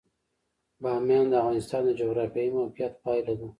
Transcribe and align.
بامیان 0.83 1.25
د 1.29 1.33
افغانستان 1.41 1.81
د 1.85 1.89
جغرافیایي 1.99 2.51
موقیعت 2.59 2.93
پایله 3.03 3.33
ده. 3.39 3.47